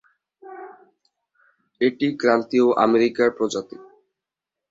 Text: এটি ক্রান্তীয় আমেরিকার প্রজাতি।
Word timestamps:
এটি 1.81 2.07
ক্রান্তীয় 2.17 2.67
আমেরিকার 2.85 3.29
প্রজাতি। 3.37 3.77